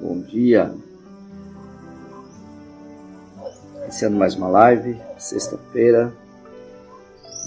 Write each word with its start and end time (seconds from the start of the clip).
Bom 0.00 0.22
dia. 0.22 0.74
Iniciando 3.84 4.16
mais 4.16 4.34
uma 4.34 4.48
live, 4.48 4.98
sexta-feira, 5.18 6.10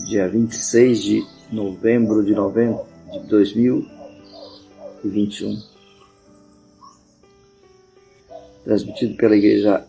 dia 0.06 0.28
26 0.28 1.02
de 1.02 1.26
novembro 1.52 2.24
de, 2.24 2.36
novembro 2.36 2.86
de 3.12 3.22
2021. 3.28 5.60
Transmitido 8.64 9.18
pela 9.18 9.36
igreja 9.36 9.84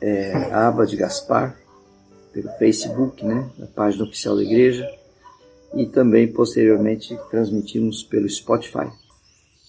é, 0.00 0.52
Aba 0.52 0.86
de 0.86 0.96
Gaspar, 0.96 1.58
pelo 2.32 2.48
Facebook, 2.58 3.24
né, 3.24 3.50
na 3.58 3.66
página 3.66 4.04
oficial 4.04 4.36
da 4.36 4.42
igreja, 4.42 4.88
e 5.76 5.86
também 5.86 6.30
posteriormente 6.32 7.18
transmitimos 7.30 8.02
pelo 8.02 8.28
Spotify. 8.28 8.90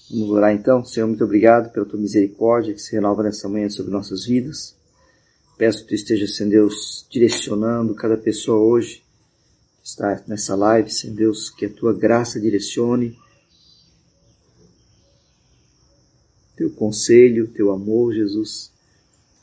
Vamos 0.09 0.30
orar 0.30 0.54
então. 0.54 0.86
Senhor, 0.86 1.08
muito 1.08 1.23
obrigado 1.23 1.72
pela 1.72 1.86
tua 1.86 2.00
misericórdia 2.00 2.73
que 2.73 2.82
se 2.82 2.94
renova 2.94 3.23
nessa 3.23 3.50
manhã 3.50 3.70
sobre 3.70 3.91
nossas 3.91 4.26
vidas. 4.26 4.76
Peço 5.58 5.82
que 5.82 5.90
tu 5.90 5.96
esteja, 5.96 6.27
Senhor 6.27 6.49
Deus, 6.49 7.08
direcionando 7.10 7.96
cada 7.96 8.18
pessoa 8.18 8.60
hoje 8.60 9.04
que 9.82 9.88
está 9.88 10.22
nessa 10.27 10.55
live, 10.55 10.90
Senhor 10.90 11.16
Deus, 11.16 11.49
que 11.49 11.66
a 11.66 11.70
tua 11.70 11.94
graça 11.94 12.40
direcione 12.40 13.18
teu 16.55 16.70
conselho, 16.72 17.48
teu 17.48 17.72
amor, 17.72 18.13
Jesus, 18.13 18.72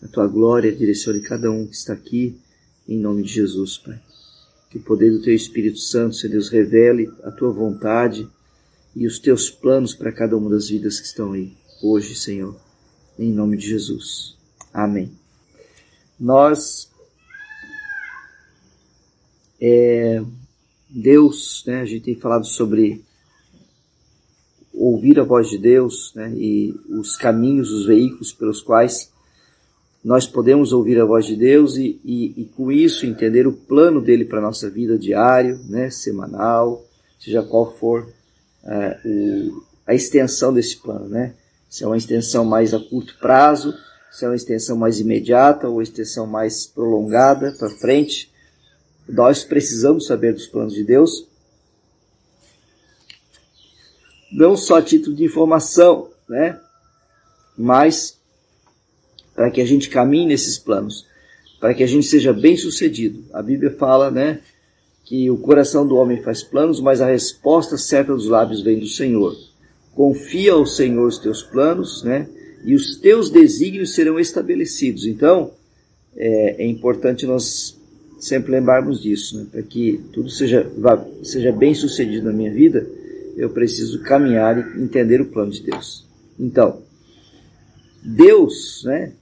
a 0.02 0.08
tua 0.08 0.26
glória 0.26 0.72
direcione 0.72 1.20
cada 1.20 1.50
um 1.50 1.66
que 1.66 1.74
está 1.74 1.92
aqui, 1.92 2.40
em 2.88 2.98
nome 2.98 3.22
de 3.22 3.32
Jesus, 3.32 3.78
Pai. 3.78 4.00
Que 4.72 4.78
o 4.78 4.82
poder 4.82 5.10
do 5.10 5.20
teu 5.20 5.34
Espírito 5.34 5.78
Santo, 5.78 6.16
Senhor 6.16 6.32
Deus, 6.32 6.48
revele 6.48 7.12
a 7.24 7.30
tua 7.30 7.52
vontade 7.52 8.26
e 8.96 9.06
os 9.06 9.18
teus 9.18 9.50
planos 9.50 9.92
para 9.92 10.10
cada 10.10 10.34
uma 10.34 10.48
das 10.48 10.70
vidas 10.70 10.98
que 10.98 11.06
estão 11.06 11.32
aí 11.32 11.52
hoje, 11.82 12.14
Senhor, 12.14 12.58
em 13.18 13.30
nome 13.30 13.58
de 13.58 13.68
Jesus. 13.68 14.34
Amém. 14.72 15.12
Nós, 16.18 16.90
é, 19.60 20.24
Deus, 20.88 21.64
né, 21.66 21.82
a 21.82 21.84
gente 21.84 22.04
tem 22.04 22.14
falado 22.14 22.46
sobre 22.46 23.04
ouvir 24.72 25.20
a 25.20 25.22
voz 25.22 25.50
de 25.50 25.58
Deus 25.58 26.14
né, 26.14 26.32
e 26.34 26.74
os 26.88 27.14
caminhos, 27.18 27.70
os 27.70 27.84
veículos 27.84 28.32
pelos 28.32 28.62
quais 28.62 29.11
nós 30.04 30.26
podemos 30.26 30.72
ouvir 30.72 31.00
a 31.00 31.04
voz 31.04 31.24
de 31.24 31.36
Deus 31.36 31.76
e, 31.76 32.00
e, 32.04 32.42
e 32.42 32.44
com 32.56 32.72
isso 32.72 33.06
entender 33.06 33.46
o 33.46 33.52
plano 33.52 34.00
dele 34.00 34.24
para 34.24 34.38
a 34.38 34.42
nossa 34.42 34.68
vida 34.68 34.98
diário, 34.98 35.60
né, 35.68 35.90
semanal, 35.90 36.84
seja 37.20 37.42
qual 37.42 37.72
for 37.76 38.12
é, 38.64 38.98
o, 39.04 39.62
a 39.86 39.94
extensão 39.94 40.52
desse 40.52 40.76
plano. 40.76 41.08
Né? 41.08 41.34
Se 41.70 41.84
é 41.84 41.86
uma 41.86 41.96
extensão 41.96 42.44
mais 42.44 42.74
a 42.74 42.80
curto 42.80 43.16
prazo, 43.20 43.74
se 44.10 44.24
é 44.24 44.28
uma 44.28 44.36
extensão 44.36 44.76
mais 44.76 44.98
imediata 44.98 45.68
ou 45.68 45.74
uma 45.74 45.82
extensão 45.82 46.26
mais 46.26 46.66
prolongada 46.66 47.52
para 47.52 47.70
frente. 47.70 48.30
Nós 49.08 49.44
precisamos 49.44 50.06
saber 50.06 50.32
dos 50.34 50.46
planos 50.46 50.74
de 50.74 50.84
Deus, 50.84 51.26
não 54.32 54.56
só 54.56 54.76
a 54.76 54.82
título 54.82 55.14
de 55.14 55.24
informação, 55.24 56.10
né? 56.28 56.58
mas 57.56 58.18
para 59.42 59.50
que 59.50 59.60
a 59.60 59.64
gente 59.64 59.88
caminhe 59.88 60.24
nesses 60.24 60.56
planos, 60.56 61.04
para 61.58 61.74
que 61.74 61.82
a 61.82 61.86
gente 61.86 62.06
seja 62.06 62.32
bem 62.32 62.56
sucedido. 62.56 63.24
A 63.32 63.42
Bíblia 63.42 63.72
fala, 63.72 64.08
né, 64.08 64.38
que 65.04 65.28
o 65.32 65.36
coração 65.36 65.84
do 65.84 65.96
homem 65.96 66.22
faz 66.22 66.44
planos, 66.44 66.80
mas 66.80 67.00
a 67.00 67.10
resposta 67.10 67.76
certa 67.76 68.14
dos 68.14 68.28
lábios 68.28 68.62
vem 68.62 68.78
do 68.78 68.86
Senhor. 68.86 69.36
Confia 69.96 70.52
ao 70.52 70.64
Senhor 70.64 71.08
os 71.08 71.18
teus 71.18 71.42
planos, 71.42 72.04
né, 72.04 72.28
e 72.64 72.72
os 72.72 72.98
teus 72.98 73.30
desígnios 73.30 73.96
serão 73.96 74.16
estabelecidos. 74.16 75.06
Então, 75.06 75.50
é, 76.16 76.62
é 76.62 76.64
importante 76.64 77.26
nós 77.26 77.76
sempre 78.20 78.52
lembrarmos 78.52 79.02
disso, 79.02 79.38
né, 79.38 79.46
para 79.50 79.62
que 79.62 80.00
tudo 80.12 80.30
seja, 80.30 80.70
seja 81.24 81.50
bem 81.50 81.74
sucedido 81.74 82.26
na 82.26 82.32
minha 82.32 82.52
vida, 82.52 82.86
eu 83.36 83.50
preciso 83.50 84.04
caminhar 84.04 84.56
e 84.56 84.80
entender 84.80 85.20
o 85.20 85.26
plano 85.26 85.50
de 85.50 85.64
Deus. 85.64 86.06
Então, 86.38 86.91
Deus, 88.02 88.82
né, 88.84 89.12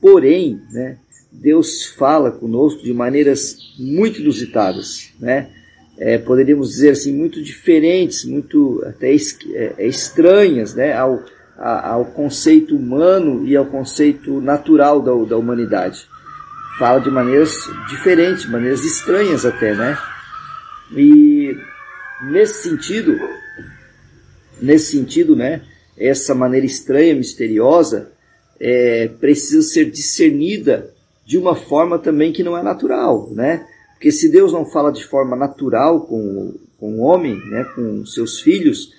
Porém, 0.00 0.62
né, 0.70 0.98
Deus 1.32 1.86
fala 1.86 2.30
conosco 2.30 2.82
de 2.82 2.92
maneiras 2.92 3.56
muito 3.78 4.20
inusitadas, 4.20 5.12
né? 5.18 5.50
É, 5.98 6.18
poderíamos 6.18 6.68
dizer 6.68 6.90
assim, 6.90 7.12
muito 7.12 7.42
diferentes, 7.42 8.24
muito 8.24 8.84
até 8.86 9.12
é, 9.12 9.74
é, 9.78 9.86
estranhas 9.88 10.74
né, 10.74 10.92
ao, 10.92 11.24
ao 11.58 12.04
conceito 12.04 12.76
humano 12.76 13.46
e 13.46 13.56
ao 13.56 13.64
conceito 13.64 14.40
natural 14.42 15.00
da, 15.00 15.12
da 15.24 15.36
humanidade. 15.38 16.06
Fala 16.78 17.00
de 17.00 17.10
maneiras 17.10 17.56
diferentes, 17.88 18.46
maneiras 18.48 18.84
estranhas 18.84 19.44
até, 19.44 19.74
né? 19.74 19.98
E 20.94 21.56
nesse 22.30 22.68
sentido, 22.68 23.18
nesse 24.60 24.92
sentido, 24.92 25.34
né, 25.34 25.62
essa 25.96 26.34
maneira 26.34 26.66
estranha, 26.66 27.16
misteriosa, 27.16 28.12
é, 28.60 29.08
precisa 29.20 29.62
ser 29.62 29.90
discernida 29.90 30.92
de 31.24 31.36
uma 31.36 31.54
forma 31.54 31.98
também 31.98 32.32
que 32.32 32.42
não 32.42 32.56
é 32.56 32.62
natural, 32.62 33.28
né? 33.32 33.66
Porque 33.94 34.12
se 34.12 34.30
Deus 34.30 34.52
não 34.52 34.64
fala 34.64 34.92
de 34.92 35.04
forma 35.04 35.34
natural 35.34 36.02
com, 36.02 36.54
com 36.78 36.98
o 36.98 37.00
homem, 37.00 37.34
né, 37.46 37.64
com 37.74 38.04
seus 38.04 38.40
filhos, 38.40 38.92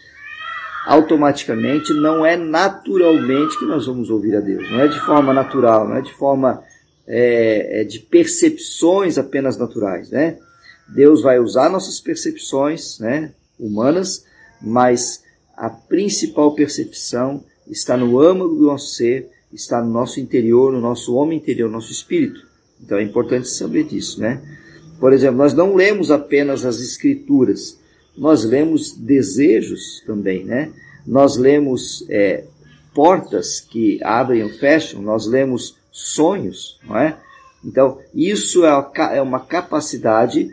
automaticamente 0.85 1.93
não 1.93 2.25
é 2.25 2.35
naturalmente 2.35 3.57
que 3.59 3.65
nós 3.65 3.85
vamos 3.85 4.09
ouvir 4.09 4.35
a 4.35 4.39
Deus. 4.39 4.69
Não 4.71 4.81
é 4.81 4.87
de 4.87 4.99
forma 4.99 5.33
natural, 5.33 5.87
não 5.87 5.97
é 5.97 6.01
de 6.01 6.13
forma 6.13 6.63
é, 7.07 7.81
é 7.81 7.83
de 7.83 7.99
percepções 7.99 9.17
apenas 9.17 9.57
naturais, 9.57 10.09
né? 10.09 10.37
Deus 10.87 11.21
vai 11.21 11.39
usar 11.39 11.69
nossas 11.69 11.99
percepções, 11.99 12.97
né, 12.99 13.33
humanas, 13.59 14.25
mas 14.61 15.23
a 15.55 15.69
principal 15.69 16.55
percepção 16.55 17.43
está 17.67 17.97
no 17.97 18.19
âmago 18.19 18.55
do 18.55 18.65
nosso 18.65 18.95
ser 18.95 19.29
está 19.51 19.81
no 19.81 19.91
nosso 19.91 20.19
interior, 20.19 20.71
no 20.71 20.81
nosso 20.81 21.15
homem 21.15 21.37
interior, 21.37 21.67
no 21.67 21.75
nosso 21.75 21.91
espírito. 21.91 22.45
Então 22.81 22.97
é 22.97 23.03
importante 23.03 23.47
saber 23.49 23.85
disso, 23.85 24.19
né? 24.19 24.41
Por 24.99 25.13
exemplo, 25.13 25.37
nós 25.37 25.53
não 25.53 25.75
lemos 25.75 26.11
apenas 26.11 26.65
as 26.65 26.79
escrituras, 26.79 27.79
nós 28.17 28.43
lemos 28.43 28.91
desejos 28.91 30.03
também, 30.05 30.43
né? 30.43 30.71
Nós 31.05 31.37
lemos 31.37 32.05
é, 32.09 32.45
portas 32.93 33.59
que 33.59 33.99
abrem 34.03 34.43
ou 34.43 34.49
fecham, 34.49 35.01
nós 35.01 35.27
lemos 35.27 35.77
sonhos, 35.91 36.79
não 36.83 36.97
é? 36.97 37.17
Então, 37.63 37.99
isso 38.13 38.65
é, 38.65 38.91
é 39.13 39.21
uma 39.21 39.39
capacidade 39.39 40.49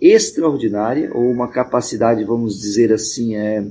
extraordinária, 0.00 1.10
ou 1.12 1.30
uma 1.30 1.48
capacidade, 1.48 2.22
vamos 2.24 2.60
dizer 2.60 2.92
assim, 2.92 3.34
é, 3.34 3.64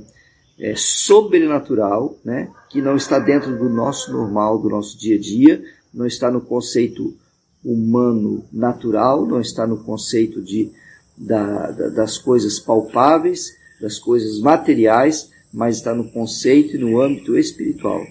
é, 0.58 0.74
sobrenatural, 0.76 2.18
né, 2.24 2.50
que 2.68 2.82
não 2.82 2.96
está 2.96 3.18
dentro 3.18 3.56
do 3.56 3.68
nosso 3.68 4.12
normal, 4.12 4.58
do 4.58 4.68
nosso 4.68 4.98
dia 4.98 5.16
a 5.16 5.20
dia, 5.20 5.62
não 5.92 6.06
está 6.06 6.30
no 6.30 6.40
conceito 6.40 7.14
humano 7.64 8.44
natural, 8.52 9.26
não 9.26 9.40
está 9.40 9.66
no 9.66 9.78
conceito 9.78 10.42
de, 10.42 10.70
da, 11.16 11.70
da, 11.70 11.88
das 11.90 12.18
coisas 12.18 12.58
palpáveis, 12.58 13.56
das 13.80 13.98
coisas 13.98 14.40
materiais, 14.40 15.30
mas 15.52 15.76
está 15.76 15.94
no 15.94 16.10
conceito 16.10 16.76
e 16.76 16.78
no 16.78 17.00
âmbito 17.00 17.38
espiritual. 17.38 18.04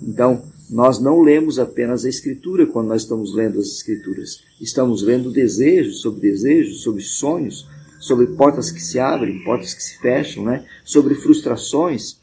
Então, 0.00 0.42
nós 0.70 0.98
não 0.98 1.20
lemos 1.20 1.58
apenas 1.58 2.04
a 2.04 2.08
Escritura 2.08 2.66
quando 2.66 2.88
nós 2.88 3.02
estamos 3.02 3.34
lendo 3.34 3.58
as 3.58 3.68
Escrituras. 3.68 4.42
Estamos 4.60 5.02
lendo 5.02 5.30
desejos 5.30 6.00
sobre 6.00 6.22
desejos, 6.22 6.82
sobre 6.82 7.02
sonhos, 7.02 7.68
sobre 8.02 8.26
portas 8.26 8.72
que 8.72 8.82
se 8.82 8.98
abrem, 8.98 9.44
portas 9.44 9.72
que 9.72 9.82
se 9.82 9.96
fecham, 9.98 10.44
né? 10.44 10.66
sobre 10.84 11.14
frustrações. 11.14 12.18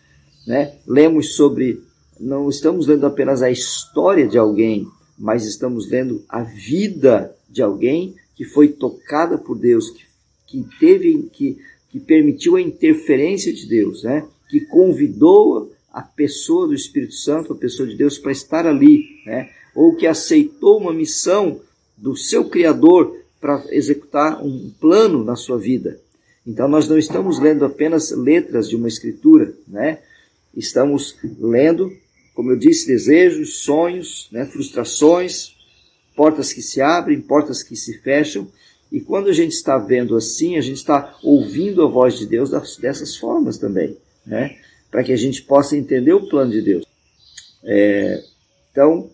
Né? 0.46 0.74
Lemos 0.86 1.36
sobre, 1.36 1.82
não 2.20 2.50
estamos 2.50 2.86
lendo 2.86 3.06
apenas 3.06 3.42
a 3.42 3.50
história 3.50 4.28
de 4.28 4.38
alguém, 4.38 4.86
mas 5.18 5.46
estamos 5.46 5.90
lendo 5.90 6.22
a 6.28 6.44
vida 6.44 7.34
de 7.50 7.62
alguém 7.62 8.14
que 8.36 8.44
foi 8.44 8.68
tocada 8.68 9.38
por 9.38 9.58
Deus, 9.58 9.90
que, 9.90 10.04
que 10.48 10.66
teve, 10.82 11.30
que, 11.32 11.58
que 11.90 12.00
permitiu 12.00 12.58
a 12.58 12.62
interferência 12.62 13.54
de 13.54 13.66
Deus, 13.66 14.04
né? 14.04 14.28
que 14.50 14.60
convidou 14.60 15.72
a 15.94 16.02
pessoa 16.02 16.68
do 16.68 16.74
Espírito 16.74 17.14
Santo, 17.14 17.54
a 17.54 17.56
pessoa 17.56 17.88
de 17.88 17.96
Deus, 17.96 18.18
para 18.18 18.34
estar 18.34 18.68
ali, 18.68 19.06
né? 19.26 19.50
ou 19.74 19.96
que 19.96 20.06
aceitou 20.06 20.78
uma 20.78 20.92
missão 20.94 21.62
do 21.98 22.18
seu 22.18 22.50
Criador 22.50 23.19
para 23.40 23.64
executar 23.70 24.44
um 24.44 24.72
plano 24.80 25.24
na 25.24 25.36
sua 25.36 25.58
vida. 25.58 26.00
Então 26.46 26.68
nós 26.68 26.88
não 26.88 26.98
estamos 26.98 27.40
lendo 27.40 27.64
apenas 27.66 28.12
letras 28.12 28.68
de 28.68 28.76
uma 28.76 28.88
escritura, 28.88 29.54
né? 29.68 30.00
Estamos 30.56 31.16
lendo, 31.40 31.92
como 32.34 32.52
eu 32.52 32.58
disse, 32.58 32.88
desejos, 32.88 33.60
sonhos, 33.60 34.28
né? 34.32 34.46
frustrações, 34.46 35.56
portas 36.16 36.52
que 36.52 36.62
se 36.62 36.82
abrem, 36.82 37.22
portas 37.22 37.64
que 37.64 37.76
se 37.76 38.00
fecham, 38.00 38.48
E 38.92 39.00
quando 39.00 39.30
a 39.30 39.34
gente 39.34 39.52
está 39.52 39.78
vendo 39.78 40.16
assim, 40.16 40.58
a 40.58 40.62
gente 40.62 40.78
está 40.78 41.16
ouvindo 41.22 41.84
a 41.84 41.88
voz 41.88 42.18
de 42.18 42.26
Deus 42.26 42.50
dessas 42.80 43.16
formas 43.16 43.58
também, 43.58 43.96
né? 44.26 44.58
Para 44.90 45.04
que 45.04 45.14
a 45.14 45.16
gente 45.16 45.44
possa 45.44 45.78
entender 45.78 46.14
o 46.14 46.28
plano 46.28 46.52
de 46.52 46.62
Deus. 46.62 46.86
É, 47.64 48.24
então, 48.72 49.12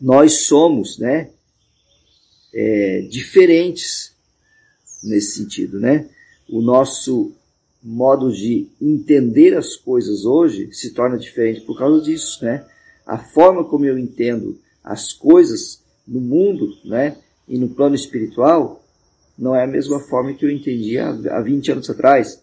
nós 0.00 0.42
somos, 0.42 0.98
né? 0.98 1.30
É, 2.52 3.06
diferentes 3.10 4.12
nesse 5.02 5.38
sentido, 5.38 5.78
né? 5.78 6.08
O 6.48 6.60
nosso 6.60 7.32
modo 7.82 8.32
de 8.32 8.66
entender 8.80 9.56
as 9.56 9.76
coisas 9.76 10.24
hoje 10.24 10.72
se 10.72 10.90
torna 10.90 11.18
diferente 11.18 11.60
por 11.60 11.78
causa 11.78 12.02
disso, 12.02 12.44
né? 12.44 12.66
A 13.06 13.18
forma 13.18 13.64
como 13.64 13.84
eu 13.84 13.98
entendo 13.98 14.58
as 14.82 15.12
coisas 15.12 15.82
no 16.06 16.20
mundo, 16.20 16.76
né? 16.84 17.16
e 17.48 17.58
no 17.58 17.68
plano 17.68 17.94
espiritual 17.94 18.84
não 19.36 19.54
é 19.54 19.64
a 19.64 19.66
mesma 19.66 19.98
forma 20.00 20.34
que 20.34 20.44
eu 20.44 20.50
entendia 20.50 21.08
há 21.08 21.40
20 21.40 21.72
anos 21.72 21.90
atrás. 21.90 22.42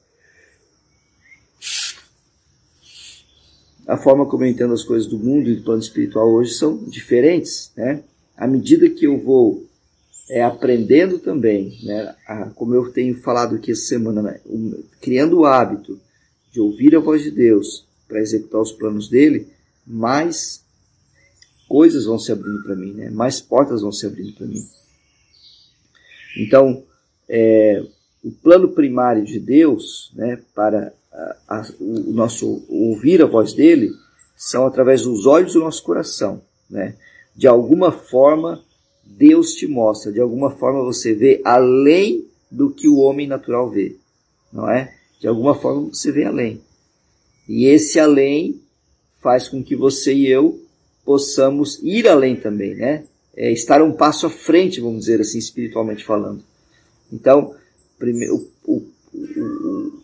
A 3.86 3.98
forma 3.98 4.26
como 4.26 4.44
eu 4.44 4.50
entendo 4.50 4.74
as 4.74 4.84
coisas 4.84 5.08
do 5.08 5.20
mundo 5.20 5.50
e 5.50 5.56
do 5.58 5.64
plano 5.64 5.82
espiritual 5.82 6.32
hoje 6.32 6.54
são 6.54 6.78
diferentes, 6.86 7.72
né? 7.76 8.02
À 8.36 8.48
medida 8.48 8.90
que 8.90 9.06
eu 9.06 9.22
vou 9.22 9.66
é, 10.30 10.44
aprendendo 10.44 11.20
também, 11.20 11.78
né, 11.84 12.16
a, 12.28 12.50
como 12.52 12.74
eu 12.74 12.92
tenho 12.92 13.22
falado 13.22 13.56
aqui 13.56 13.72
essa 13.72 13.88
semana, 13.88 14.22
né, 14.22 14.40
um, 14.46 14.84
criando 15.02 15.40
o 15.40 15.46
hábito 15.46 16.00
de 16.52 16.60
ouvir 16.60 16.96
a 16.96 17.00
voz 17.00 17.22
de 17.22 17.32
Deus 17.32 17.86
para 18.08 18.22
executar 18.22 18.62
os 18.62 18.72
planos 18.72 19.10
dele, 19.10 19.48
mais 19.86 20.64
coisas 21.68 22.06
vão 22.06 22.18
se 22.18 22.32
abrindo 22.32 22.64
para 22.64 22.76
mim, 22.76 22.94
né? 22.94 23.10
mais 23.10 23.42
portas 23.42 23.82
vão 23.82 23.92
se 23.92 24.06
abrindo 24.06 24.34
para 24.34 24.46
mim. 24.46 24.66
Então, 26.38 26.84
é, 27.28 27.84
o 28.24 28.32
plano 28.32 28.70
primário 28.70 29.24
de 29.24 29.40
Deus, 29.40 30.12
né, 30.16 30.40
para 30.54 30.94
a, 31.12 31.38
a, 31.48 31.68
o 31.80 32.12
nosso 32.12 32.66
ouvir 32.70 33.22
a 33.22 33.26
voz 33.26 33.54
dele, 33.54 33.92
são 34.36 34.66
através 34.66 35.04
dos 35.04 35.26
olhos 35.26 35.54
do 35.54 35.60
nosso 35.60 35.82
coração, 35.84 36.42
né? 36.70 36.96
De 37.36 37.48
alguma 37.48 37.92
forma, 37.92 38.62
Deus 39.06 39.54
te 39.54 39.68
mostra, 39.68 40.12
de 40.12 40.20
alguma 40.20 40.52
forma 40.52 40.84
você 40.84 41.14
vê 41.14 41.42
além 41.44 42.26
do 42.50 42.70
que 42.70 42.88
o 42.88 42.98
homem 42.98 43.28
natural 43.28 43.70
vê, 43.70 43.96
não 44.52 44.70
é? 44.70 44.94
De 45.20 45.28
alguma 45.28 45.56
forma 45.56 45.90
você 45.90 46.12
vê 46.12 46.26
além. 46.26 46.62
E 47.48 47.66
esse 47.66 48.00
além 48.00 48.60
faz 49.22 49.48
com 49.48 49.64
que 49.64 49.76
você 49.76 50.14
e 50.14 50.28
eu 50.28 50.60
possamos 51.04 51.80
ir 51.84 52.08
além 52.08 52.36
também, 52.36 52.76
né? 52.76 53.06
é, 53.36 53.52
estar 53.52 53.82
um 53.82 53.92
passo 53.92 54.28
à 54.28 54.30
frente, 54.30 54.80
vamos 54.80 55.02
dizer 55.02 55.20
assim, 55.20 55.38
espiritualmente 55.38 56.04
falando. 56.06 56.42
Então, 57.12 57.54
primeiro, 58.00 58.50
o, 58.66 58.84
o, 59.14 60.02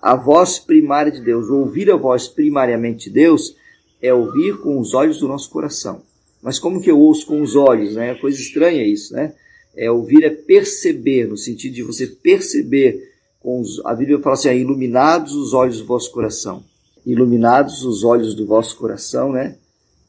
a 0.00 0.14
voz 0.14 0.58
primária 0.58 1.10
de 1.10 1.20
Deus, 1.20 1.48
ouvir 1.48 1.90
a 1.90 1.96
voz 1.96 2.28
primariamente 2.28 3.08
de 3.08 3.14
Deus, 3.14 3.56
é 4.00 4.14
ouvir 4.14 4.58
com 4.58 4.78
os 4.78 4.94
olhos 4.94 5.18
do 5.18 5.26
nosso 5.26 5.50
coração. 5.50 6.02
Mas 6.44 6.58
como 6.58 6.78
que 6.78 6.90
eu 6.90 7.00
ouço 7.00 7.26
com 7.26 7.40
os 7.40 7.56
olhos? 7.56 7.94
Né? 7.94 8.10
É 8.10 8.14
coisa 8.14 8.38
estranha 8.38 8.86
isso, 8.86 9.14
né? 9.14 9.32
É 9.74 9.90
ouvir 9.90 10.22
é 10.22 10.28
perceber, 10.28 11.26
no 11.26 11.38
sentido 11.38 11.72
de 11.72 11.82
você 11.82 12.06
perceber 12.06 13.12
com 13.40 13.60
os, 13.60 13.80
a 13.86 13.94
Bíblia 13.94 14.20
fala 14.20 14.34
assim, 14.34 14.50
iluminados 14.50 15.34
os 15.34 15.54
olhos 15.54 15.78
do 15.78 15.86
vosso 15.86 16.12
coração. 16.12 16.62
Iluminados 17.06 17.82
os 17.82 18.04
olhos 18.04 18.34
do 18.34 18.46
vosso 18.46 18.76
coração, 18.76 19.32
né? 19.32 19.56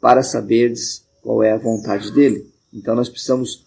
Para 0.01 0.21
saberdes 0.21 1.05
qual 1.21 1.41
é 1.41 1.53
a 1.53 1.57
vontade 1.57 2.11
dele. 2.11 2.45
Então 2.73 2.95
nós 2.95 3.07
precisamos 3.07 3.63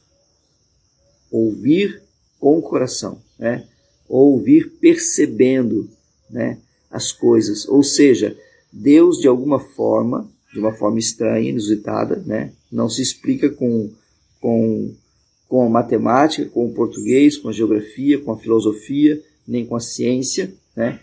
ouvir 1.30 2.02
com 2.38 2.58
o 2.58 2.62
coração, 2.62 3.18
né? 3.38 3.66
ouvir 4.06 4.72
percebendo 4.78 5.88
né? 6.30 6.58
as 6.90 7.12
coisas. 7.12 7.66
Ou 7.66 7.82
seja, 7.82 8.36
Deus 8.70 9.18
de 9.18 9.26
alguma 9.26 9.58
forma, 9.58 10.30
de 10.52 10.58
uma 10.58 10.72
forma 10.72 10.98
estranha, 10.98 11.50
inusitada, 11.50 12.22
né? 12.24 12.52
não 12.70 12.88
se 12.88 13.02
explica 13.02 13.50
com, 13.50 13.90
com, 14.40 14.94
com 15.48 15.66
a 15.66 15.68
matemática, 15.68 16.48
com 16.48 16.66
o 16.66 16.72
português, 16.72 17.36
com 17.36 17.48
a 17.48 17.52
geografia, 17.52 18.18
com 18.18 18.32
a 18.32 18.38
filosofia, 18.38 19.22
nem 19.46 19.66
com 19.66 19.76
a 19.76 19.80
ciência. 19.80 20.52
Né? 20.74 21.00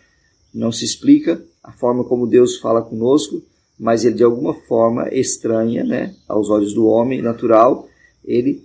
Não 0.54 0.72
se 0.72 0.86
explica 0.86 1.44
a 1.64 1.72
forma 1.72 2.04
como 2.04 2.28
Deus 2.28 2.58
fala 2.58 2.82
conosco, 2.82 3.42
mas 3.78 4.06
ele 4.06 4.16
de 4.16 4.24
alguma 4.24 4.54
forma 4.54 5.10
estranha, 5.10 5.84
né, 5.84 6.16
aos 6.28 6.50
olhos 6.50 6.74
do 6.74 6.86
homem 6.86 7.22
natural, 7.22 7.90
ele 8.24 8.64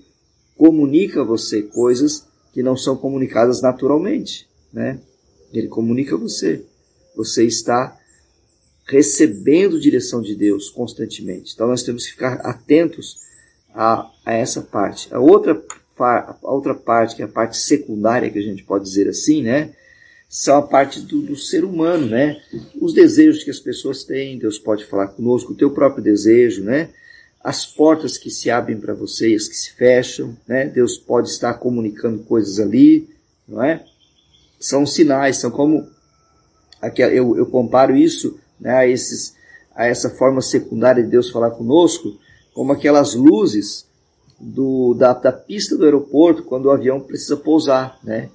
comunica 0.57 1.23
a 1.23 1.25
você 1.25 1.63
coisas 1.63 2.27
que 2.53 2.63
não 2.63 2.77
são 2.77 2.97
comunicadas 2.97 3.63
naturalmente, 3.63 4.47
né? 4.73 5.01
Ele 5.53 5.69
comunica 5.69 6.15
a 6.15 6.19
você. 6.19 6.65
Você 7.17 7.45
está 7.45 7.97
recebendo 8.91 9.81
direção 9.81 10.21
de 10.21 10.35
Deus 10.35 10.69
constantemente. 10.69 11.53
Então 11.55 11.69
nós 11.69 11.83
temos 11.83 12.05
que 12.05 12.13
ficar 12.13 12.35
atentos 12.41 13.19
a, 13.73 14.11
a 14.27 14.33
essa 14.35 14.63
parte. 14.63 15.13
A 15.15 15.21
outra, 15.21 15.63
a 15.99 16.37
outra 16.43 16.75
parte, 16.75 17.15
que 17.15 17.23
é 17.23 17.25
a 17.25 17.29
parte 17.29 17.57
secundária, 17.57 18.31
que 18.31 18.39
a 18.39 18.43
gente 18.43 18.65
pode 18.65 18.85
dizer 18.85 19.09
assim, 19.09 19.43
né? 19.43 19.73
são 20.29 20.59
a 20.59 20.63
parte 20.63 21.01
do, 21.01 21.23
do, 21.23 21.37
ser 21.37 21.65
humano, 21.65 22.07
né? 22.07 22.41
Os 22.81 22.95
desejos 22.95 23.43
que 23.43 23.51
as 23.51 23.59
pessoas 23.59 24.05
têm, 24.05 24.39
Deus 24.39 24.61
pode 24.61 24.85
falar 24.85 25.09
conosco, 25.09 25.53
o 25.53 25.57
teu 25.57 25.73
próprio 25.73 26.05
desejo, 26.05 26.63
né? 26.63 26.91
As 27.43 27.67
portas 27.67 28.17
que 28.17 28.31
se 28.31 28.49
abrem 28.49 28.79
para 28.79 28.95
você 28.95 29.31
e 29.31 29.35
as 29.35 29.49
que 29.49 29.57
se 29.57 29.73
fecham, 29.73 30.37
né? 30.47 30.67
Deus 30.67 30.97
pode 30.97 31.29
estar 31.29 31.55
comunicando 31.55 32.21
coisas 32.21 32.61
ali, 32.61 33.09
não 33.49 33.61
é? 33.61 33.85
São 34.61 34.87
sinais, 34.87 35.39
são 35.39 35.51
como 35.51 35.89
eu, 36.97 37.37
eu 37.37 37.47
comparo 37.47 37.97
isso 37.97 38.39
né, 38.61 38.73
a, 38.75 38.87
esses, 38.87 39.35
a 39.75 39.87
essa 39.87 40.11
forma 40.11 40.41
secundária 40.41 41.03
de 41.03 41.11
Deus 41.11 41.31
falar 41.31 41.51
conosco, 41.53 42.19
como 42.53 42.73
aquelas 42.73 43.15
luzes 43.15 43.87
do, 44.39 44.95
da, 44.95 45.13
da 45.13 45.33
pista 45.33 45.77
do 45.77 45.85
aeroporto 45.85 46.43
quando 46.43 46.67
o 46.67 46.71
avião 46.71 47.01
precisa 47.01 47.37
pousar, 47.37 47.99
né? 48.03 48.31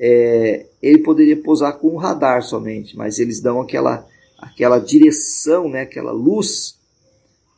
é, 0.00 0.66
ele 0.80 0.98
poderia 1.00 1.36
pousar 1.36 1.74
com 1.74 1.88
um 1.88 1.98
radar 1.98 2.42
somente, 2.42 2.96
mas 2.96 3.18
eles 3.18 3.38
dão 3.38 3.60
aquela, 3.60 4.08
aquela 4.38 4.78
direção, 4.78 5.68
né, 5.68 5.82
aquela 5.82 6.10
luz 6.10 6.78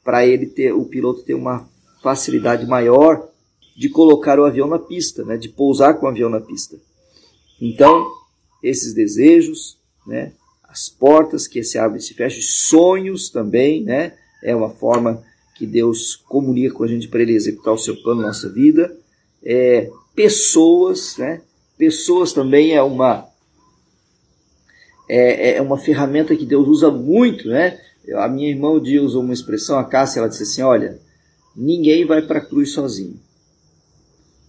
para 0.02 0.26
ele 0.26 0.46
ter 0.46 0.72
o 0.72 0.84
piloto 0.84 1.22
ter 1.22 1.34
uma 1.34 1.68
facilidade 2.02 2.66
maior 2.66 3.28
de 3.76 3.88
colocar 3.88 4.40
o 4.40 4.44
avião 4.44 4.66
na 4.66 4.80
pista, 4.80 5.24
né, 5.24 5.36
de 5.36 5.48
pousar 5.48 5.94
com 5.94 6.06
o 6.06 6.08
avião 6.08 6.28
na 6.28 6.40
pista. 6.40 6.76
Então, 7.60 8.10
esses 8.60 8.92
desejos, 8.92 9.78
né, 10.04 10.32
as 10.72 10.88
portas 10.88 11.46
que 11.46 11.62
se 11.62 11.78
abrem 11.78 12.00
e 12.00 12.02
se 12.02 12.14
fecham, 12.14 12.40
sonhos 12.40 13.28
também, 13.28 13.84
né, 13.84 14.14
é 14.42 14.56
uma 14.56 14.70
forma 14.70 15.22
que 15.54 15.66
Deus 15.66 16.16
comunica 16.16 16.74
com 16.74 16.84
a 16.84 16.88
gente 16.88 17.08
para 17.08 17.20
ele 17.20 17.34
executar 17.34 17.74
o 17.74 17.78
seu 17.78 17.94
plano 18.02 18.22
na 18.22 18.28
nossa 18.28 18.48
vida. 18.48 18.96
É, 19.44 19.90
pessoas, 20.14 21.16
né, 21.18 21.42
Pessoas 21.82 22.32
também 22.32 22.76
é 22.76 22.82
uma 22.82 23.26
é, 25.08 25.56
é 25.56 25.60
uma 25.60 25.76
ferramenta 25.76 26.36
que 26.36 26.46
Deus 26.46 26.68
usa 26.68 26.92
muito, 26.92 27.48
né? 27.48 27.76
A 28.14 28.28
minha 28.28 28.48
irmã 28.48 28.70
um 28.70 28.80
dia 28.80 29.02
usou 29.02 29.20
uma 29.20 29.32
expressão, 29.32 29.76
a 29.76 29.84
Cássia, 29.84 30.20
ela 30.20 30.28
disse 30.28 30.44
assim, 30.44 30.62
olha, 30.62 31.00
ninguém 31.56 32.04
vai 32.04 32.22
para 32.22 32.38
a 32.38 32.44
cruz 32.44 32.70
sozinho. 32.70 33.18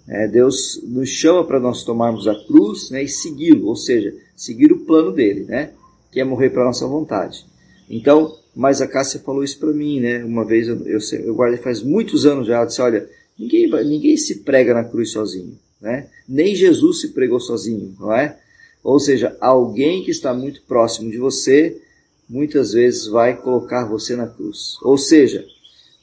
É, 0.07 0.27
Deus 0.27 0.79
nos 0.83 1.09
chama 1.09 1.43
para 1.43 1.59
nós 1.59 1.83
tomarmos 1.83 2.27
a 2.27 2.35
cruz 2.45 2.91
né, 2.91 3.01
e 3.01 3.07
segui-lo, 3.07 3.67
ou 3.67 3.75
seja, 3.75 4.13
seguir 4.35 4.71
o 4.71 4.85
plano 4.85 5.11
dele, 5.11 5.45
né? 5.45 5.71
Que 6.13 6.21
é 6.21 6.23
morrer 6.23 6.51
para 6.51 6.63
nossa 6.63 6.87
vontade. 6.87 7.45
Então, 7.89 8.37
mas 8.55 8.81
a 8.81 8.87
Cássia 8.87 9.19
falou 9.19 9.43
isso 9.43 9.59
para 9.59 9.73
mim, 9.73 9.99
né? 9.99 10.23
Uma 10.23 10.45
vez 10.45 10.67
eu, 10.67 10.77
eu, 10.85 10.99
eu 11.25 11.35
guardei 11.35 11.57
faz 11.59 11.81
muitos 11.81 12.25
anos 12.25 12.47
já, 12.47 12.57
ela 12.57 12.65
disse, 12.65 12.81
olha, 12.81 13.09
ninguém, 13.37 13.67
ninguém 13.83 14.15
se 14.15 14.39
prega 14.43 14.73
na 14.73 14.83
cruz 14.83 15.11
sozinho. 15.11 15.57
Né? 15.81 16.07
Nem 16.29 16.55
Jesus 16.55 17.01
se 17.01 17.09
pregou 17.09 17.39
sozinho, 17.39 17.93
não 17.99 18.13
é? 18.13 18.39
Ou 18.83 18.99
seja, 18.99 19.35
alguém 19.41 20.03
que 20.03 20.11
está 20.11 20.33
muito 20.33 20.61
próximo 20.63 21.09
de 21.09 21.17
você 21.17 21.81
muitas 22.29 22.73
vezes 22.73 23.07
vai 23.07 23.35
colocar 23.35 23.85
você 23.85 24.15
na 24.15 24.27
cruz. 24.27 24.77
Ou 24.81 24.97
seja, 24.97 25.45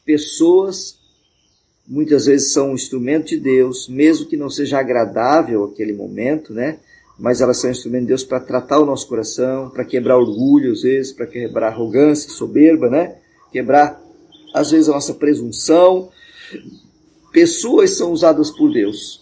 pessoas 0.04 0.98
muitas 1.86 2.26
vezes 2.26 2.52
são 2.52 2.70
um 2.70 2.74
instrumento 2.74 3.28
de 3.28 3.38
Deus, 3.38 3.88
mesmo 3.88 4.26
que 4.26 4.36
não 4.36 4.48
seja 4.48 4.78
agradável 4.78 5.64
aquele 5.64 5.92
momento, 5.92 6.52
né? 6.54 6.78
Mas 7.20 7.40
elas 7.40 7.58
são 7.58 7.68
um 7.68 7.72
instrumento 7.72 8.02
de 8.02 8.08
Deus 8.08 8.24
para 8.24 8.40
tratar 8.40 8.80
o 8.80 8.86
nosso 8.86 9.06
coração, 9.06 9.70
para 9.70 9.84
quebrar 9.84 10.18
orgulho, 10.18 10.72
às 10.72 10.82
vezes, 10.82 11.12
para 11.12 11.26
quebrar 11.26 11.68
arrogância, 11.68 12.30
soberba, 12.30 12.88
né? 12.88 13.16
Quebrar, 13.52 14.00
às 14.54 14.70
vezes, 14.70 14.88
a 14.88 14.92
nossa 14.92 15.14
presunção. 15.14 16.08
Pessoas 17.30 17.96
são 17.96 18.10
usadas 18.10 18.50
por 18.50 18.72
Deus 18.72 19.20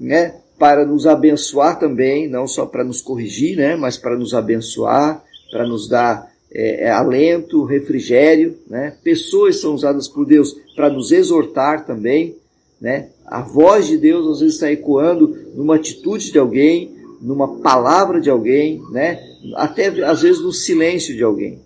né, 0.00 0.36
para 0.58 0.86
nos 0.86 1.06
abençoar 1.06 1.78
também, 1.78 2.26
não 2.26 2.46
só 2.46 2.64
para 2.64 2.82
nos 2.82 3.02
corrigir, 3.02 3.56
né, 3.56 3.76
mas 3.76 3.98
para 3.98 4.16
nos 4.16 4.32
abençoar, 4.32 5.22
para 5.50 5.66
nos 5.66 5.86
dar 5.86 6.30
é, 6.50 6.86
é, 6.86 6.90
alento, 6.90 7.64
refrigério. 7.64 8.56
Né? 8.66 8.96
Pessoas 9.04 9.60
são 9.60 9.74
usadas 9.74 10.08
por 10.08 10.24
Deus 10.24 10.56
para 10.74 10.88
nos 10.88 11.12
exortar 11.12 11.84
também. 11.84 12.36
né? 12.80 13.10
A 13.26 13.42
voz 13.42 13.86
de 13.86 13.98
Deus 13.98 14.26
às 14.26 14.40
vezes 14.40 14.54
está 14.54 14.72
ecoando 14.72 15.36
numa 15.54 15.76
atitude 15.76 16.32
de 16.32 16.38
alguém, 16.38 16.96
numa 17.20 17.60
palavra 17.60 18.20
de 18.20 18.30
alguém, 18.30 18.82
né? 18.90 19.22
Até 19.56 19.88
às 20.04 20.22
vezes 20.22 20.40
no 20.40 20.52
silêncio 20.52 21.14
de 21.14 21.22
alguém. 21.22 21.60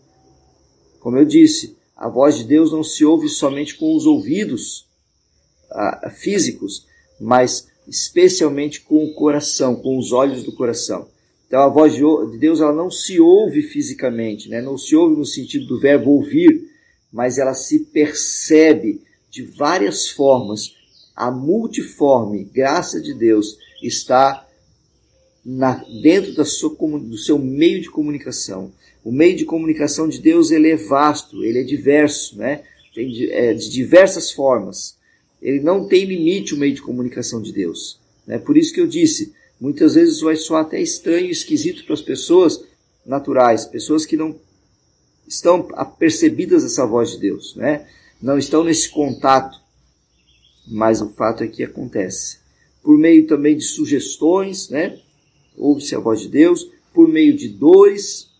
Como 1.01 1.17
eu 1.17 1.25
disse, 1.25 1.77
a 1.97 2.09
voz 2.09 2.37
de 2.37 2.45
Deus 2.45 2.73
não 2.73 2.83
se 2.83 3.05
ouve 3.05 3.29
somente 3.29 3.77
com 3.77 3.95
os 3.95 4.07
ouvidos 4.07 4.87
ah, 5.71 6.11
físicos, 6.11 6.87
mas 7.21 7.69
especialmente 7.87 8.81
com 8.81 9.05
o 9.05 9.15
coração, 9.15 9.77
com 9.77 9.99
os 9.99 10.13
olhos 10.13 10.43
do 10.43 10.53
coração. 10.53 11.07
Então 11.47 11.63
a 11.63 11.69
voz 11.69 11.95
de 11.95 12.39
Deus 12.39 12.61
ela 12.61 12.73
não 12.73 12.91
se 12.91 13.21
ouve 13.21 13.63
fisicamente, 13.63 14.49
né? 14.49 14.61
não 14.61 14.77
se 14.77 14.97
ouve 14.97 15.17
no 15.17 15.25
sentido 15.25 15.67
do 15.67 15.79
verbo 15.79 16.11
ouvir, 16.11 16.69
mas 17.13 17.39
ela 17.39 17.55
se 17.55 17.81
percebe 17.81 19.03
de 19.31 19.43
várias 19.43 20.09
formas. 20.09 20.75
A 21.15 21.31
multiforme 21.31 22.45
graça 22.45 23.01
de 23.01 23.15
Deus 23.15 23.57
está 23.81 24.45
na, 25.45 25.75
dentro 26.03 26.35
da 26.35 26.45
sua, 26.45 26.75
do 26.99 27.19
seu 27.19 27.39
meio 27.39 27.81
de 27.81 27.91
comunicação. 27.91 28.73
O 29.05 29.13
meio 29.13 29.37
de 29.37 29.45
comunicação 29.45 30.09
de 30.09 30.19
Deus 30.19 30.51
ele 30.51 30.71
é 30.71 30.77
vasto, 30.77 31.45
ele 31.45 31.59
é 31.59 31.63
diverso, 31.63 32.39
né? 32.39 32.63
tem 32.95 33.09
de, 33.09 33.31
é, 33.31 33.53
de 33.53 33.69
diversas 33.69 34.33
formas. 34.33 34.97
Ele 35.43 35.61
não 35.61 35.87
tem 35.87 36.05
limite 36.05 36.55
o 36.55 36.57
meio 36.57 36.75
de 36.75 36.81
comunicação 36.81 37.43
de 37.43 37.53
Deus. 37.53 38.01
Né? 38.27 38.39
Por 38.39 38.57
isso 38.57 38.73
que 38.73 38.81
eu 38.81 38.87
disse, 38.87 39.35
muitas 39.61 39.95
vezes 39.95 40.21
vai 40.21 40.37
soar 40.37 40.63
até 40.63 40.81
estranho 40.81 41.27
e 41.27 41.31
esquisito 41.31 41.85
para 41.85 41.95
as 41.95 42.01
pessoas 42.01 42.65
naturais, 43.05 43.67
pessoas 43.67 44.07
que 44.07 44.17
não 44.17 44.39
estão 45.29 45.69
apercebidas 45.75 46.63
dessa 46.63 46.87
voz 46.87 47.11
de 47.11 47.19
Deus, 47.19 47.55
né? 47.57 47.87
não 48.23 48.39
estão 48.39 48.65
nesse 48.65 48.89
contato, 48.89 49.59
mas 50.67 51.03
o 51.03 51.11
fato 51.11 51.45
é 51.45 51.49
que 51.49 51.63
acontece. 51.63 52.39
Por 52.83 52.97
meio 52.97 53.27
também 53.27 53.57
de 53.57 53.65
sugestões, 53.65 54.71
né? 54.71 54.99
Ouve-se 55.57 55.95
a 55.95 55.99
voz 55.99 56.21
de 56.21 56.29
Deus, 56.29 56.71
por 56.93 57.09
meio 57.09 57.37
de 57.37 57.49
dores, 57.49 58.31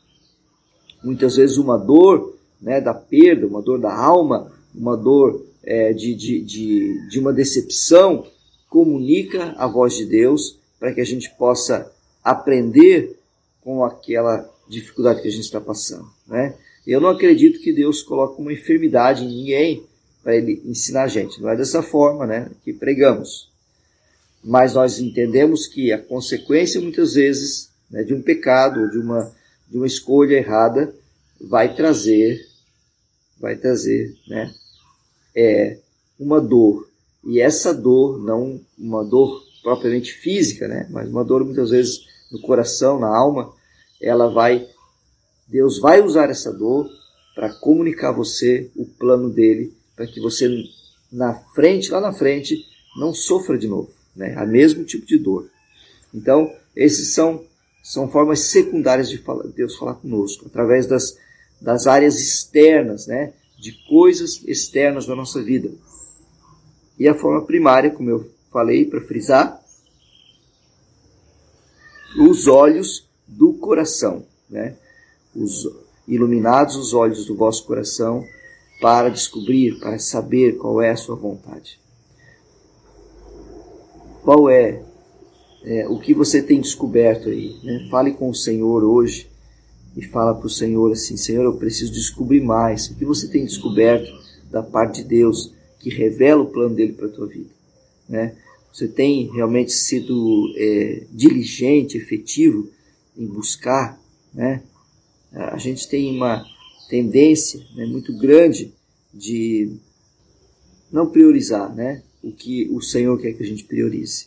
muitas 1.03 1.37
vezes 1.37 1.57
uma 1.57 1.77
dor 1.77 2.37
né, 2.61 2.81
da 2.81 2.95
perda, 2.95 3.47
uma 3.47 3.61
dor 3.61 3.79
da 3.79 3.95
alma, 3.95 4.53
uma 4.75 4.97
dor 4.97 5.45
é, 5.63 5.93
de, 5.93 6.15
de, 6.15 6.41
de, 6.41 7.09
de 7.09 7.21
uma 7.21 7.33
decepção, 7.33 8.27
comunica 8.69 9.55
a 9.57 9.67
voz 9.67 9.95
de 9.95 10.07
Deus 10.07 10.59
para 10.81 10.93
que 10.93 11.01
a 11.01 11.05
gente 11.05 11.31
possa 11.37 11.93
aprender 12.23 13.17
com 13.61 13.85
aquela 13.85 14.51
dificuldade 14.69 15.23
que 15.23 15.29
a 15.29 15.31
gente 15.31 15.45
está 15.45 15.61
passando. 15.61 16.07
Né? 16.27 16.55
Eu 16.87 17.01
não 17.01 17.09
acredito 17.09 17.61
que 17.61 17.73
Deus 17.73 18.03
coloque 18.03 18.41
uma 18.41 18.53
enfermidade 18.53 19.25
em 19.25 19.29
ninguém 19.29 19.85
para 20.23 20.37
ele 20.37 20.63
ensinar 20.65 21.05
a 21.05 21.09
gente. 21.09 21.41
Não 21.41 21.49
é 21.51 21.57
dessa 21.57 21.83
forma 21.83 22.27
né, 22.27 22.51
que 22.65 22.73
pregamos. 22.73 23.51
Mas 24.45 24.75
nós 24.75 24.99
entendemos 24.99 25.67
que 25.67 25.91
a 25.91 25.99
consequência, 25.99 26.81
muitas 26.81 27.15
vezes, 27.15 27.71
né, 27.91 28.03
de 28.03 28.13
um 28.13 28.21
pecado 28.21 28.81
ou 28.83 28.91
de 28.91 28.99
uma, 28.99 29.35
de 29.71 29.77
uma 29.77 29.87
escolha 29.87 30.37
errada 30.37 30.95
vai 31.41 31.75
trazer, 31.75 32.47
vai 33.41 33.57
trazer 33.57 34.15
né, 34.29 34.55
é 35.35 35.79
uma 36.19 36.41
dor. 36.41 36.89
E 37.25 37.41
essa 37.41 37.73
dor, 37.73 38.19
não 38.23 38.61
uma 38.79 39.03
dor 39.03 39.43
propriamente 39.63 40.13
física, 40.13 40.69
né? 40.69 40.87
mas 40.91 41.09
uma 41.09 41.25
dor 41.25 41.45
muitas 41.45 41.71
vezes 41.71 42.07
no 42.31 42.41
coração, 42.41 43.01
na 43.01 43.09
alma, 43.09 43.53
ela 44.01 44.29
vai, 44.29 44.69
Deus 45.49 45.79
vai 45.79 46.03
usar 46.03 46.29
essa 46.31 46.53
dor 46.53 46.89
para 47.35 47.53
comunicar 47.55 48.11
a 48.11 48.13
você 48.13 48.71
o 48.77 48.85
plano 48.85 49.31
dele, 49.31 49.75
para 49.97 50.07
que 50.07 50.21
você 50.21 50.49
na 51.11 51.35
frente, 51.55 51.91
lá 51.91 52.01
na 52.01 52.13
frente, 52.13 52.65
não 52.99 53.15
sofra 53.15 53.57
de 53.57 53.67
novo, 53.67 53.91
né? 54.15 54.35
A 54.37 54.47
mesmo 54.47 54.85
tipo 54.85 55.07
de 55.07 55.19
dor. 55.19 55.49
Então, 56.13 56.53
esses 56.75 57.13
são 57.15 57.45
são 57.83 58.09
formas 58.09 58.41
secundárias 58.45 59.11
de 59.11 59.19
falar, 59.19 59.47
Deus 59.49 59.77
falar 59.77 59.97
conosco, 59.97 60.47
através 60.47 60.87
das, 60.87 61.19
das 61.61 61.87
áreas 61.87 62.19
externas, 62.19 63.07
né? 63.07 63.35
de 63.59 63.73
coisas 63.89 64.43
externas 64.47 65.07
da 65.07 65.15
nossa 65.15 65.43
vida. 65.43 65.71
E 66.99 67.09
a 67.09 67.15
forma 67.15 67.45
primária, 67.47 67.91
como 67.91 68.11
eu 68.11 68.31
falei 68.51 68.85
para 68.85 69.01
frisar, 69.01 69.61
os 72.19 72.47
olhos 72.47 73.09
do 73.27 73.55
coração, 73.55 74.25
né? 74.49 74.77
Os 75.35 75.69
iluminados 76.07 76.77
os 76.77 76.93
olhos 76.93 77.27
do 77.27 77.35
vosso 77.35 77.65
coração 77.65 78.25
para 78.81 79.09
descobrir, 79.09 79.79
para 79.81 79.99
saber 79.99 80.59
qual 80.59 80.81
é 80.81 80.91
a 80.91 80.97
sua 80.97 81.17
vontade. 81.17 81.81
Qual 84.25 84.49
é, 84.49 84.83
é 85.63 85.87
o 85.87 85.99
que 85.99 86.15
você 86.15 86.43
tem 86.43 86.59
descoberto 86.59 87.29
aí? 87.29 87.59
Né? 87.63 87.87
Fale 87.91 88.13
com 88.13 88.31
o 88.31 88.35
Senhor 88.35 88.83
hoje 88.83 89.29
e 89.95 90.03
fala 90.03 90.35
para 90.35 90.47
o 90.47 90.51
Senhor 90.51 90.91
assim: 90.91 91.15
Senhor, 91.15 91.45
eu 91.45 91.59
preciso 91.59 91.93
descobrir 91.93 92.41
mais. 92.41 92.89
O 92.89 92.95
que 92.95 93.05
você 93.05 93.29
tem 93.29 93.45
descoberto 93.45 94.11
da 94.51 94.63
parte 94.63 95.03
de 95.03 95.09
Deus 95.09 95.53
que 95.79 95.91
revela 95.91 96.43
o 96.43 96.51
plano 96.51 96.75
dele 96.75 96.95
para 96.95 97.07
a 97.07 97.11
tua 97.11 97.27
vida? 97.27 97.51
Né? 98.09 98.35
Você 98.73 98.89
tem 98.89 99.31
realmente 99.31 99.73
sido 99.73 100.51
é, 100.57 101.05
diligente, 101.13 101.99
efetivo 101.99 102.71
em 103.15 103.27
buscar? 103.27 104.01
Né? 104.33 104.63
A 105.35 105.59
gente 105.59 105.87
tem 105.87 106.17
uma 106.17 106.43
tendência 106.89 107.61
né, 107.77 107.85
muito 107.85 108.17
grande 108.17 108.73
de 109.13 109.77
não 110.91 111.11
priorizar 111.11 111.75
né, 111.75 112.03
o 112.25 112.33
que 112.33 112.69
o 112.71 112.81
Senhor 112.81 113.21
quer 113.21 113.33
que 113.33 113.43
a 113.43 113.47
gente 113.47 113.65
priorize. 113.65 114.27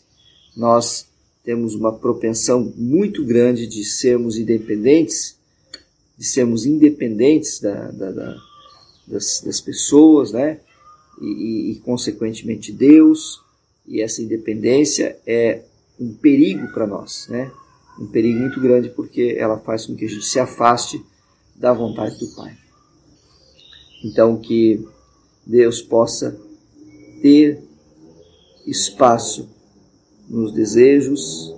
Nós 0.56 1.08
temos 1.44 1.76
uma 1.76 1.94
propensão 1.94 2.74
muito 2.76 3.26
grande 3.26 3.68
de 3.68 3.84
sermos 3.84 4.38
independentes 4.38 5.38
de 6.18 6.26
sermos 6.26 6.66
independentes 6.66 7.60
da, 7.60 7.92
da, 7.92 8.12
da, 8.12 8.38
das, 9.06 9.42
das, 9.42 9.62
pessoas, 9.62 10.32
né? 10.32 10.60
E, 11.22 11.26
e, 11.26 11.72
e, 11.72 11.76
consequentemente, 11.76 12.72
Deus. 12.72 13.42
E 13.86 14.02
essa 14.02 14.22
independência 14.22 15.18
é 15.26 15.62
um 16.00 16.14
perigo 16.14 16.68
para 16.74 16.88
nós, 16.88 17.28
né? 17.30 17.52
Um 18.00 18.08
perigo 18.08 18.40
muito 18.40 18.60
grande 18.60 18.90
porque 18.90 19.36
ela 19.38 19.60
faz 19.60 19.86
com 19.86 19.96
que 19.96 20.06
a 20.06 20.10
gente 20.10 20.26
se 20.26 20.40
afaste 20.40 21.02
da 21.56 21.72
vontade 21.72 22.20
do 22.20 22.28
Pai. 22.36 22.56
Então, 24.04 24.38
que 24.38 24.86
Deus 25.46 25.82
possa 25.82 26.40
ter 27.22 27.64
espaço 28.68 29.50
nos 30.30 30.52
desejos 30.52 31.56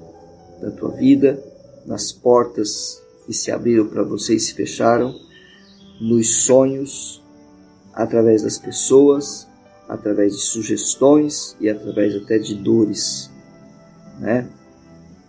da 0.62 0.70
tua 0.72 0.92
vida, 0.92 1.44
nas 1.86 2.12
portas 2.12 3.02
que 3.26 3.34
se 3.34 3.52
abriram 3.52 3.88
para 3.88 4.04
você 4.04 4.36
e 4.36 4.40
se 4.40 4.54
fecharam, 4.54 5.16
nos 6.00 6.44
sonhos, 6.44 7.22
através 7.94 8.44
das 8.44 8.58
pessoas, 8.58 9.48
através 9.88 10.36
de 10.36 10.42
sugestões 10.42 11.56
e 11.60 11.70
através 11.70 12.16
até 12.16 12.38
de 12.38 12.56
dores, 12.56 13.30
né? 14.20 14.48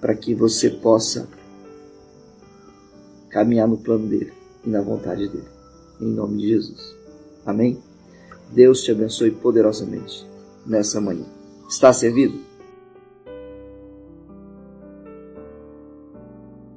Para 0.00 0.14
que 0.14 0.34
você 0.34 0.70
possa 0.70 1.28
caminhar 3.30 3.66
no 3.66 3.78
plano 3.78 4.06
dele 4.06 4.32
e 4.64 4.68
na 4.68 4.82
vontade 4.82 5.28
dele. 5.28 5.48
Em 6.00 6.06
nome 6.06 6.38
de 6.38 6.48
Jesus. 6.48 6.94
Amém? 7.44 7.78
Deus 8.52 8.82
te 8.82 8.90
abençoe 8.90 9.30
poderosamente 9.30 10.26
nessa 10.66 11.00
manhã. 11.00 11.39
Está 11.70 11.92
servido? 11.92 12.49